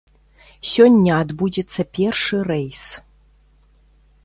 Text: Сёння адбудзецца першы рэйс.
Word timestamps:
Сёння 0.69 1.13
адбудзецца 1.25 1.81
першы 1.99 2.37
рэйс. 2.51 2.83